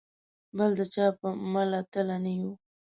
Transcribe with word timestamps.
بل 0.57 0.71
د 0.79 0.81
چا 0.93 1.05
په 1.19 1.27
مله 1.53 1.79
تله 1.93 2.15
نه 2.23 2.31
یو. 2.39 2.51